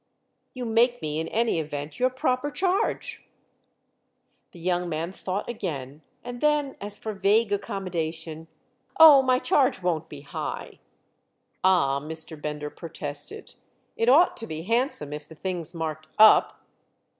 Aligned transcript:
"You 0.55 0.65
make 0.65 0.99
me 1.03 1.19
in 1.19 1.27
any 1.27 1.59
event 1.59 1.99
your 1.99 2.09
proper 2.09 2.49
charge." 2.49 3.23
The 4.51 4.59
young 4.59 4.89
man 4.89 5.11
thought 5.11 5.47
again, 5.47 6.01
and 6.23 6.41
then 6.41 6.75
as 6.81 6.97
for 6.97 7.13
vague 7.13 7.51
accommodation: 7.51 8.47
"Oh, 8.99 9.21
my 9.21 9.37
charge 9.37 9.83
won't 9.83 10.09
be 10.09 10.21
high!" 10.21 10.79
"Ah," 11.63 11.99
Mr. 11.99 12.41
Bender 12.41 12.71
protested, 12.71 13.53
"it 13.95 14.09
ought 14.09 14.35
to 14.37 14.47
be 14.47 14.63
handsome 14.63 15.13
if 15.13 15.27
the 15.27 15.35
thing's 15.35 15.75
marked 15.75 16.07
up!" 16.17 16.65